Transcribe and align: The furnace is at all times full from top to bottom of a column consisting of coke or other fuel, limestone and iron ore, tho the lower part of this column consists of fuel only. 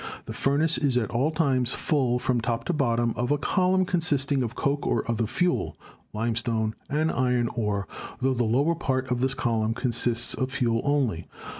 The 0.25 0.33
furnace 0.33 0.79
is 0.79 0.97
at 0.97 1.11
all 1.11 1.29
times 1.29 1.73
full 1.73 2.17
from 2.17 2.41
top 2.41 2.63
to 2.65 2.73
bottom 2.73 3.13
of 3.15 3.29
a 3.29 3.37
column 3.37 3.85
consisting 3.85 4.41
of 4.41 4.55
coke 4.55 4.87
or 4.87 5.03
other 5.07 5.27
fuel, 5.27 5.77
limestone 6.11 6.73
and 6.89 7.11
iron 7.11 7.49
ore, 7.49 7.87
tho 8.19 8.33
the 8.33 8.43
lower 8.43 8.73
part 8.73 9.11
of 9.11 9.21
this 9.21 9.35
column 9.35 9.75
consists 9.75 10.33
of 10.33 10.51
fuel 10.53 10.81
only. 10.85 11.27